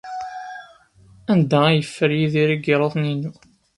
Anda 1.31 1.57
ay 1.67 1.77
yeffer 1.77 2.11
Yidir 2.19 2.49
igeṛṛuten-inu? 2.55 3.31